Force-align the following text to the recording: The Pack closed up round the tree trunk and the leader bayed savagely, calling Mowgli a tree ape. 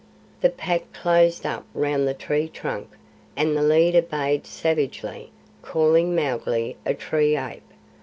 The 0.39 0.49
Pack 0.49 0.93
closed 0.93 1.45
up 1.45 1.63
round 1.75 2.07
the 2.07 2.15
tree 2.15 2.47
trunk 2.49 2.89
and 3.35 3.55
the 3.55 3.61
leader 3.61 4.01
bayed 4.01 4.47
savagely, 4.47 5.29
calling 5.61 6.15
Mowgli 6.15 6.75
a 6.87 6.95
tree 6.95 7.37
ape. 7.37 7.61